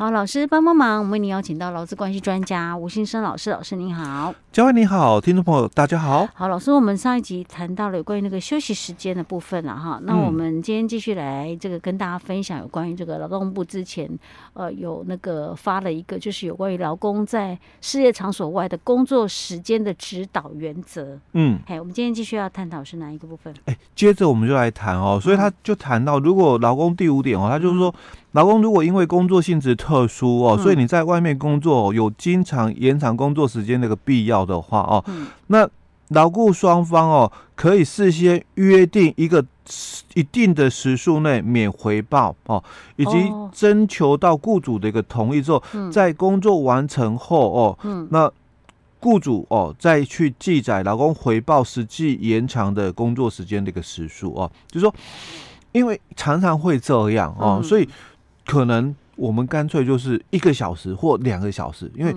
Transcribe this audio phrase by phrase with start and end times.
[0.00, 4.34] 好，老师帮帮忙，我们为您邀请到劳资关系专家吴新生老师，老师您好。
[4.52, 6.26] 嘉惠你好，听众朋友大家好。
[6.34, 14.10] 好，老师，我们上一集谈到了有关于那个休息时间的部分了哈，那我们今天继续来这个跟大家分享有关于这个劳动部之前
[14.54, 21.16] 呃有那个发了一个就是有关于劳工在事业场所外的工作时间的指导原则。
[21.34, 23.54] 嗯，哎，我们今天继续要探讨是哪一个部分？
[23.66, 27.94] 哎，接着我们就来谈哦，所以他就谈到如果劳工第五点哦，他就是说。
[28.32, 35.04] 劳工如果因为工作性质特殊哦，所以你在外面工作有经常延长工作时间那个必要的话哦，
[35.46, 35.68] 那
[36.08, 39.44] 劳雇双方哦可以事先约定一个
[40.14, 42.62] 一定的时数内免回报哦，
[42.96, 47.78] 以及征求到雇主的一个同意之后，在工作完成后哦，
[48.10, 48.30] 那
[49.00, 54.94] 雇主哦再去记载劳工回报实际延长的工作时间的一个时数哦，就是说，
[55.72, 57.88] 因为常常会这样哦，所以。
[58.46, 62.12] 可能我们干脆就是一个小时或两个小时，因为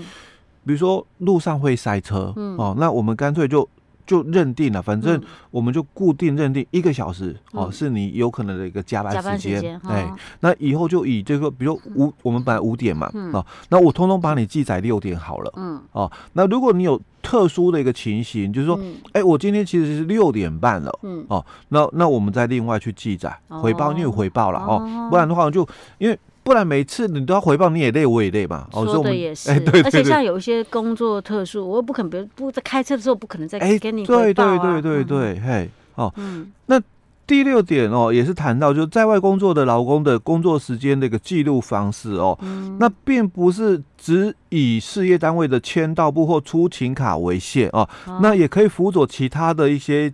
[0.66, 3.68] 比如说路上会塞车，嗯、哦，那我们干脆就
[4.06, 18.78] 就认定了，反正我们就固定认定一个小时，嗯、哦，是你有可能的一个加班时间，哎、哦，那以后就以这个，比如说五，我们本来五点嘛，嗯、哦，那我通通把你记载六点好了，嗯，哦，那如果你有特殊的一个情形，就是说，
[19.14, 26.18] 哎、嗯，我今天其实是六点半了，嗯，哦，那那我们再另外去记载回报，你有回报了哦，哦，不然的话就因为。
[26.44, 28.68] 不然每次你都要回报，你也累，我也累嘛。
[28.72, 29.50] 说的也是，
[29.84, 34.58] 而且像有一些工作特殊，我又不可能，比如不在开车的时候，不可能再给你回报啊。
[34.58, 36.82] 对对对对对，嘿，哦，嗯那
[37.26, 42.38] 第六点哦，也是谈到就是在外工作的劳工的工作时间的一个记录方式哦，
[42.80, 47.88] 那并不是只以事业单位的签到簿或出勤卡为限哦，
[48.22, 50.14] 那也可以辅佐其他的一些。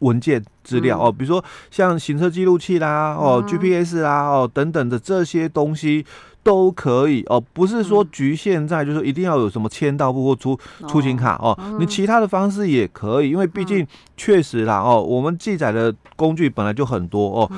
[0.00, 6.04] 文件资料哦，比如说像行车记录器啦，哦 GPS 啦，哦等等的这些东西
[6.42, 17.50] 都可以哦，不是说局限在就是一定要有什么签到簿或出出勤卡哦，你其他的方式也可以，因为毕竟确实啦哦，我们记载的工具本来就很多哦，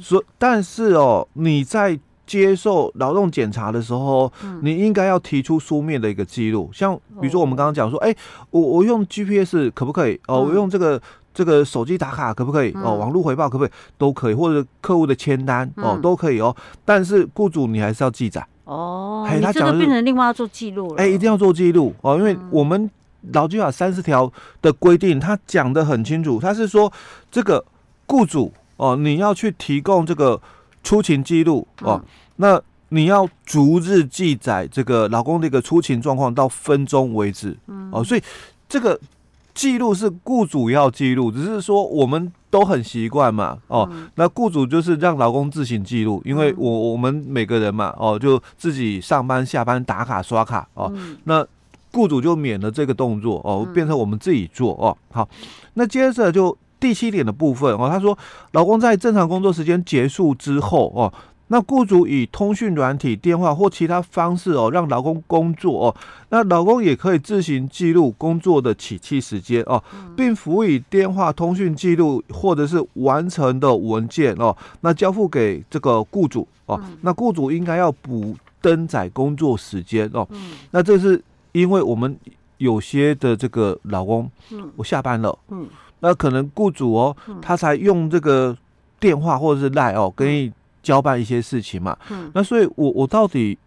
[0.00, 8.14] 所但是哦，你在接受劳动检查的时候，你应该要提出书面的一个记录，像比如说我们刚刚讲说，哎，
[8.50, 10.18] 我我用 GPS 可不可以？
[10.28, 10.40] 哦？
[10.42, 11.00] 我用这个。
[11.32, 12.72] 这个手机打卡可不可以？
[12.72, 13.72] 哦，网络回报可不可以？
[13.96, 16.54] 都可以，或者客户的签单哦，都可以哦。
[16.84, 19.24] 但是雇主你还是要记载哦。
[19.28, 21.02] 哎，他这个变成另外要做记录了。
[21.02, 22.90] 哎，一定要做记录哦，因为我们
[23.32, 24.30] 劳基法三十条
[24.60, 26.92] 的规定，他讲的很清楚，他是说
[27.30, 27.64] 这个
[28.06, 30.40] 雇主哦，你要去提供这个
[30.82, 32.02] 出勤记录哦，
[32.36, 37.56] 那你要逐日记载这个老公的一个出勤状况到分钟为止
[37.92, 38.22] 哦，所以
[38.68, 38.98] 这个。
[39.54, 51.46] 记录是雇主要记录，只是说我们都很习惯嘛，哦，嗯、那雇主就是让劳工自行记录，因为我我们每个人嘛，哦，就自己上班下班打卡刷卡哦，嗯、那
[51.92, 54.96] 雇主就免了这个动作哦，变成我们自己做哦。
[55.10, 55.28] 好，
[55.74, 58.16] 那接着就第七点的部分哦，他说，
[58.52, 61.12] 劳工在正常工作时间结束之后哦。
[61.52, 65.96] 那雇主以通讯软体、电话或其他方式哦，让劳工工作哦。
[66.28, 69.82] 那劳工也可以自行记录工作的起讫时间哦，
[70.16, 74.56] 并辅以电话通讯记录或者是完成的文件哦。
[74.82, 76.80] 那交付给这个雇主哦。
[77.00, 80.24] 那雇主应该要补登载工作时间哦。
[80.70, 82.16] 那这是因为我们
[82.58, 84.30] 有些的这个劳工，
[84.76, 85.66] 我下班了，嗯
[85.98, 88.56] 那可能雇主哦，他才用这个
[89.00, 90.52] 电话或者是 LINE 哦，跟你。
[90.82, 93.58] 交办一些事情嘛，嗯、那所以我我到底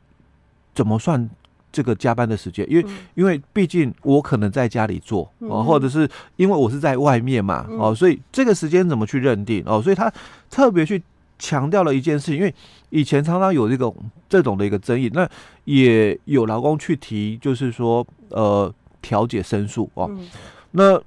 [0.73, 1.29] 怎么算
[1.71, 2.65] 这个加班的时间？
[2.69, 9.63] 因为、嗯、因为毕竟我可能在家里做哦，嗯、或者是因为我是在外面嘛哦，嗯、所以这个时间怎么去认定？
[9.65, 9.81] 哦？
[9.81, 10.11] 所以他
[10.49, 11.01] 特别去
[11.37, 12.53] 强调了一件事情，因为
[12.89, 13.95] 以前常常有这种
[14.27, 15.29] 这种的一个争议，那
[15.65, 20.27] 也有劳工去提，就是说呃调解申诉哦，嗯、
[20.71, 20.99] 那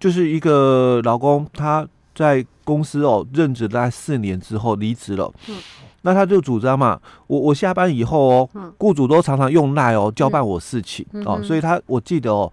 [0.00, 1.86] 就是一个劳工他。
[2.14, 5.56] 在公司哦任职大概四年之后离职了，嗯，
[6.02, 12.50] 那他就主张嘛，我我下班以后哦，嗯，雇主都常常用赖哦交办我事情，嗯，哦，所以他我记得哦，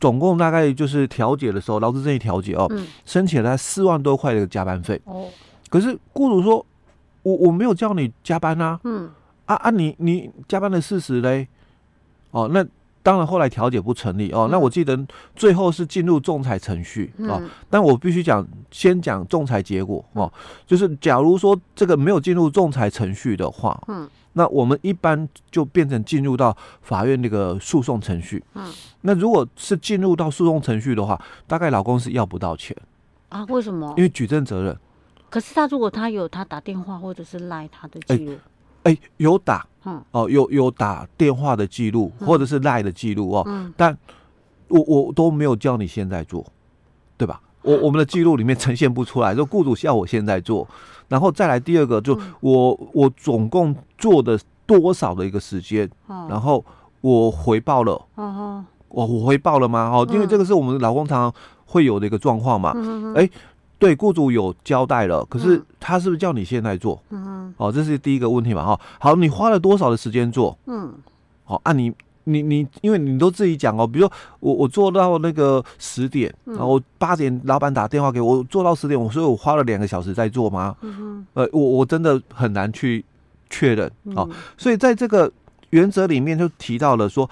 [0.00, 5.28] 总共大概就是调解的时候，劳资争议调解哦，嗯，申请了四万多块的加班费，哦，
[5.68, 6.64] 可是雇主说，
[7.22, 9.10] 我我没有叫你加班啊，嗯，
[9.44, 11.46] 啊啊你你加班的事实嘞，
[12.30, 12.66] 哦那。
[13.02, 14.48] 当然，后来调解不成立哦。
[14.50, 14.98] 那我记得
[15.34, 17.38] 最后是进入仲裁程序哦。
[17.42, 20.32] 嗯、但我必须讲，先讲仲裁结果哦。
[20.66, 28.42] 就是假如说这个没有进入仲裁程序的话，嗯，那我们一般就变成进入到法院那个诉讼程序。
[28.54, 32.76] 嗯，那如果是进入到诉讼程序的话，大概老公是要不到钱
[33.30, 33.44] 啊？
[33.48, 33.92] 为什么？
[33.96, 34.78] 因为举证责任。
[35.28, 38.32] 可是他如果他有他打电话或者是赖他的记录。
[38.32, 38.38] 欸
[38.84, 43.96] 哎、欸，有打，嗯，哦，有有打电话的记录，或者是赖的记录哦，嗯，但
[44.68, 46.44] 我我都没有叫你现在做，
[47.16, 47.40] 对吧？
[47.62, 50.66] 我我们的记录里面呈现不出来，就雇主叫我现在做，
[51.08, 55.88] 然后再来第二个，就我我总共做的多少的一个时间，
[56.28, 56.64] 然后
[57.00, 58.04] 我回报了，
[58.88, 59.90] 我我回报了吗？
[59.90, 62.74] 哦，因为这个是我们老工常常会有的一个状况嘛，
[63.14, 63.30] 哎。
[63.82, 67.02] 对，雇主有交代了，可是他是不是叫你现在做？
[67.10, 68.80] 嗯，哦，这是第一个问题嘛，哈。
[69.00, 70.56] 好，你花了多少的时间做？
[70.66, 70.94] 嗯，
[71.42, 71.92] 好，啊你，
[72.22, 80.76] 你你你，因为你都自己讲哦，比如说我我做到那个十点，然后八点老板打电话给我，我做到十点，我所以我花了两个小时在做吗？
[80.82, 83.04] 嗯哼，呃，我我真的很难去
[83.50, 85.28] 确认哦，所以在这个
[85.70, 87.28] 原则里面就提到了说，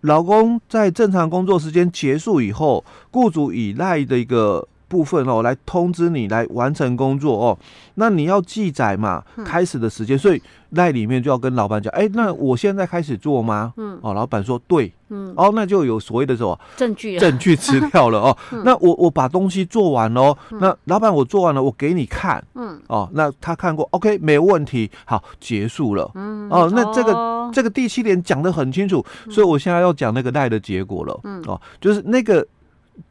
[0.00, 4.66] 老公在正常工作时间结束以后，雇主依赖的一个。
[4.94, 7.58] 部分哦，来通知你来完成工作哦。
[7.96, 13.72] 那你要记载嘛，开始的时间，所以赖里面就要跟老板讲，哎，那我现在开始做吗？
[13.76, 16.58] 嗯，哦，老板说对，嗯，哦，那就有所谓的什么？
[16.76, 18.36] 证据，证据资料了哦。
[18.64, 32.46] 那我我把东西做完喽，那老板我做完了，我给你看，嗯，哦，那他看过，OK，没问题，好，结束了，嗯，哦，那这个这个第七点讲的很清楚，所以我现在要讲那个赖的结果了，嗯，哦，就是那个。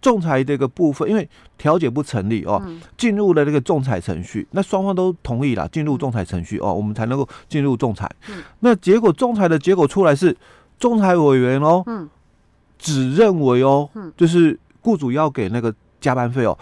[0.02, 1.28] 仲裁这个部分，因为
[1.58, 2.62] 调解不成立哦，
[2.98, 8.10] 进入了这个仲裁程序，那双方都同意了进入仲裁程序哦，我们才能够进入仲裁。
[8.60, 10.36] 那结果仲裁的结果出来是，
[10.80, 11.84] 仲裁委员哦，
[12.78, 16.58] 只认为哦，就是雇主要给那个加班费哦，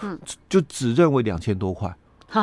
[0.50, 1.94] 就只认为两千多块，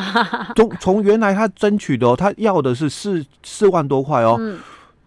[0.57, 4.41] 从从原来他争取的哦，他要的是四四万多块哦。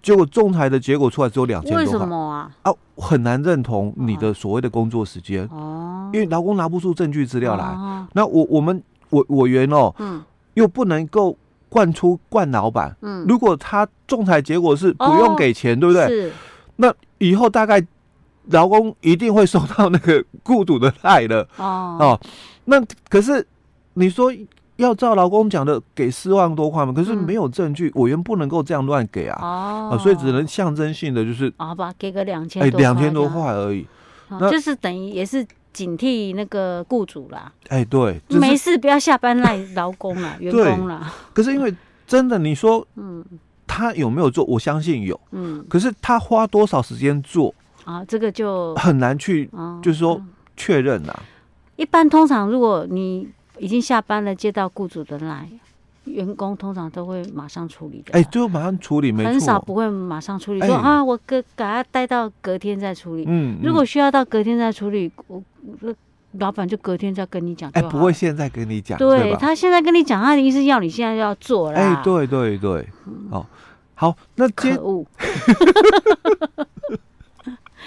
[0.01, 2.51] 结果仲裁的结果出来只有两千多块，为什么啊？
[2.63, 7.63] 啊，很难认同你的所谓的工作时间哦，因为劳工拿不出证据资料来。
[7.63, 8.81] 哦、那我我们
[9.11, 10.23] 委委员哦，嗯，
[10.55, 11.37] 又不能够
[11.69, 16.07] 灌出灌老板，嗯，如果他仲裁结果是不用给钱，哦、对不对？
[16.07, 16.33] 是。
[16.77, 17.81] 那以后大概
[18.47, 22.19] 劳工一定会收到那个 雇主的赖的哦哦。
[22.65, 23.45] 那可是
[23.93, 24.33] 你说。
[24.81, 26.91] 要照劳工讲的给四万多块嘛？
[26.91, 29.89] 可是没有证据，委员不能够这样乱给啊！
[29.91, 33.85] 哦，所以只能象征性的就是好吧，给个两千哎，两千多块而已，
[34.29, 37.51] 那就是等于也是警惕那个雇主啦。
[37.69, 41.13] 哎，对，没事，不要下班赖劳工了， 员工了。
[41.31, 41.73] 可是因为
[42.07, 43.23] 真的，你说，嗯，
[43.67, 44.43] 他有没有做？
[44.45, 45.63] 我相信有，嗯。
[45.69, 47.53] 可是他花多少时间做
[47.85, 48.03] 啊？
[48.05, 49.49] 这个就很难去，
[49.81, 50.21] 就是说
[50.57, 51.13] 确认呐。
[51.75, 53.29] 一般通常如果你。
[53.61, 55.47] 已经下班了，接到雇主的来，
[56.05, 58.11] 员工通常都会马上处理的。
[58.13, 60.59] 哎，就马上处理，没错，很少不会马上处理。
[60.61, 63.25] 说啊，我隔给他待到隔天再处理。
[63.27, 65.43] 嗯，如果需要到隔天再处理，我
[66.39, 67.69] 老板就隔天再跟你讲。
[67.75, 68.97] 哎，不会现在跟你讲。
[68.97, 71.77] 对，他现在跟你讲，他的意思要你现在就要做了。
[71.77, 72.87] 哎，对对对，
[73.29, 73.45] 哦，
[73.93, 75.05] 好，那可恶。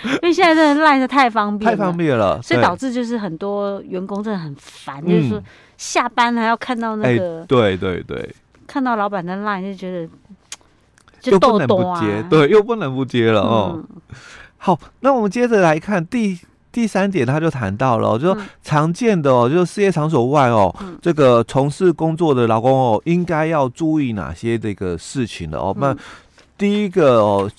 [0.23, 5.43] 因为现在真的赖的太方便，太方便了，所以导致就是很多员工真的很烦，就是说
[5.79, 8.35] 下班还要看到那个，对对对，
[8.67, 10.09] 看到老板的赖就觉得
[11.21, 13.83] 就不能不接，对，又不能不接了哦。
[14.59, 16.39] 好，那我们接着来看第
[16.71, 25.75] 第三点，他就谈到了，就常见的哦，就是事业场所外哦，这个从事工作的劳工哦，应该要注意哪些这个事情的哦？
[25.81, 25.97] 那
[26.59, 27.51] 第一个哦。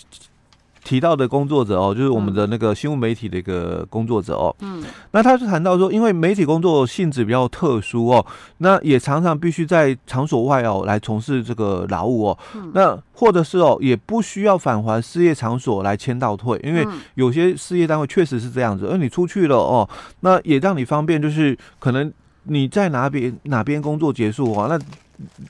[0.86, 4.56] 提到的工作者哦，就是我们的那个新闻媒体的一个工作者哦。
[4.62, 8.26] 嗯，那他是谈到说，因为媒体工作性质比较特殊哦，
[8.60, 12.38] 那也常常必须在场所外哦来从事这个劳务哦。
[12.56, 24.80] 嗯，那或者是哦，也不需要返还事业场所来签到退，因为有些事业单位确实是这样子，而你出去了哦，那也让你方便，就是可能你在哪边哪边工作结束哦，那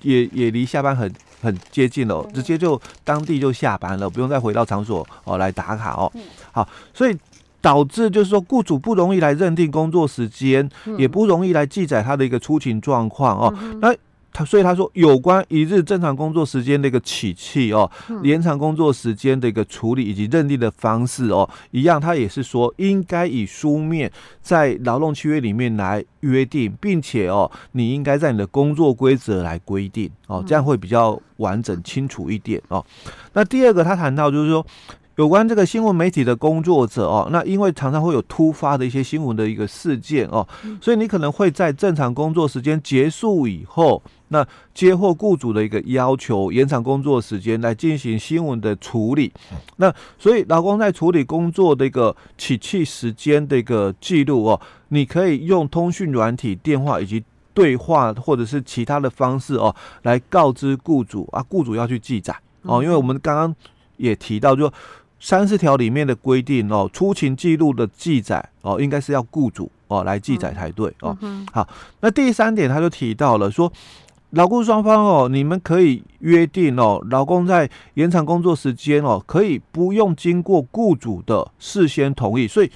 [0.01, 1.11] 也也离下班很。
[1.41, 6.11] 很接近了，直接就当地就下班了，不用再回到场所哦来打卡哦。
[6.51, 7.15] 好，所以
[7.61, 10.67] 导致就是说，雇主不容易来认定工作时间，
[10.97, 13.53] 也不容易来记载他的一个出勤状况哦。
[13.79, 13.93] 那
[14.35, 17.89] 他所以他说，有关一日正常工作时间的一个起气哦，
[18.21, 24.11] 延长工作时间的一个处理以及认定的方式哦，一样，他也是说应该以书面
[24.41, 32.85] 在劳动契约里面来约定，并且哦，你应该在你的工作规则来规定哦，这样会比较完整清楚一点哦。
[33.31, 34.65] 那第二个，他谈到就是说。
[35.17, 40.45] 有关这个新闻媒体的工作者哦，那因为常常会有突发的一些新闻的一个事件哦，
[40.81, 49.31] 所以你可能会在正常工作时间结束以后，那接获雇主的一个要求，延长工作时间来进行新闻的处理。
[49.77, 62.35] 那所以劳工在处理工作的一个起气时间的一个记录哦，你可以用通讯软体、电话以及对话或者是其他的方式哦，来告知雇主啊，雇主要去记载。
[62.63, 63.55] 哦，因为我们刚刚
[63.95, 64.73] 也提到就，就
[65.19, 71.17] 三十条里面的规定哦，出勤记录的记载哦，应该是要雇主哦来记载才对哦。
[71.51, 71.67] 好，
[72.01, 73.71] 那第三点他就提到了说。
[74.31, 82.69] 劳雇双方哦，你们可以约定哦，劳工在延长工作时间哦，可以不用经过雇主的事先同意，所以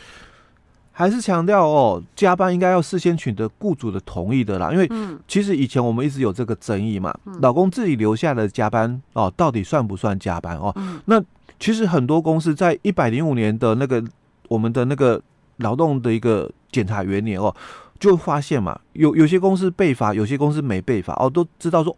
[0.93, 4.71] 还是强调哦，加班应该要事先取得雇主的同意的啦。
[4.71, 4.89] 因为
[5.27, 10.73] 其实以前我们一直有这个争议嘛，老公自己留下的加班哦，到底算不算加班哦？
[11.05, 11.21] 那
[11.59, 14.03] 其实很多公司在一百零五年的那个
[14.47, 15.21] 我们的那个
[15.57, 17.53] 劳动的一个检查元年哦。
[17.99, 21.93] 就发现嘛，有有些公司被罚，有些公司没被罚哦，都知道说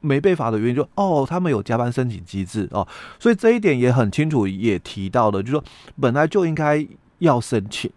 [0.00, 2.86] 没被罚的原因就哦，他们有加班申请机制哦，
[3.18, 5.64] 所以这一点也很清楚，也提到了，就是说
[6.00, 6.86] 本来就应该
[7.18, 7.90] 要申请，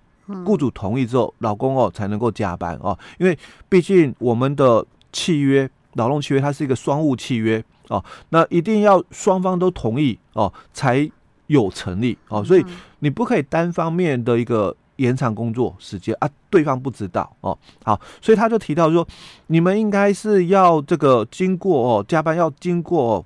[0.44, 3.38] 雇主同意之后，老公哦才能够加班哦，因为
[3.70, 11.10] 毕竟我们的契约劳动契约它是一个双务契约哦，那一定要双方都同意哦才
[11.48, 12.66] 有成立哦，所以
[13.00, 14.76] 你不可以单方面的一个。
[14.98, 17.60] 延长工作时间啊，对方不知道哦。
[17.84, 19.06] 好，所以他就提到说，
[19.48, 23.26] 你们应该是要这个经过哦，加班要经过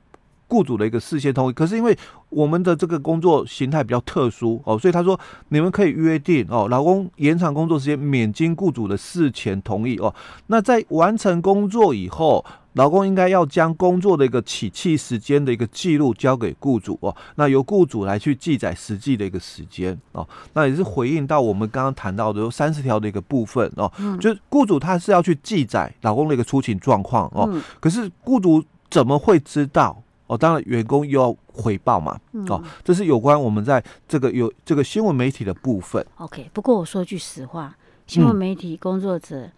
[0.49, 1.53] 雇主的一个事先同意。
[1.53, 10.13] 可是因为我们的这个工作形态比较特殊哦，所以他说你们可以约定哦，老公延长工作时间免经雇主的事前同意哦。
[10.47, 12.45] 那在完成工作以后。
[12.73, 23.91] 老公应该要将工作的一个起訖时间的一个记录交给雇主哦，那由雇主来去记载实际的一个时间哦，那也是回应到我们刚刚谈到的三十条的一个部分哦，
[24.21, 30.37] 就是雇主他是要去记载老公的一个出勤状况哦，可是雇主怎么会知道哦？
[30.37, 32.17] 当然员工又要回报嘛
[32.47, 36.03] 哦，这是有关我们在这个有这个新闻媒体的部分。
[36.15, 37.75] OK，不过我说句实话，
[38.07, 39.41] 新闻媒体工作者。
[39.41, 39.51] 嗯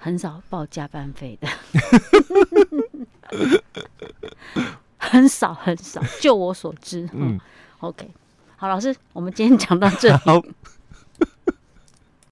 [0.00, 1.48] 很少报加班费的，
[4.96, 7.08] 很少很少，就我所知。
[7.12, 7.36] 嗯
[7.80, 8.08] ，OK，
[8.56, 10.22] 好，老师，我们今天讲到这里。